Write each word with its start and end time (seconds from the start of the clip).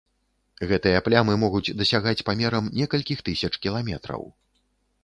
Гэтыя 0.69 1.01
плямы 1.07 1.35
могуць 1.43 1.75
дасягаць 1.83 2.25
памерам 2.31 2.73
некалькіх 2.79 3.23
тысяч 3.31 3.53
кіламетраў. 3.69 4.21